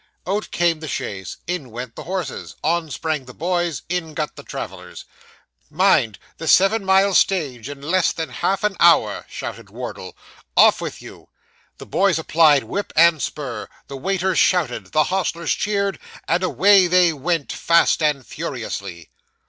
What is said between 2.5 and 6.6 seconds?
on sprang the boys in got the travellers. 'Mind the